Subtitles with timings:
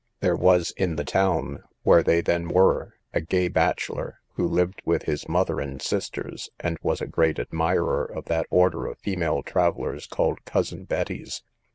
[0.19, 5.03] There was in the town, where they then were, a gay bachelor, who lived with
[5.03, 10.07] his mother and sisters, and was a great admirer of that order of female travellers
[10.07, 11.43] called Cousin Betties.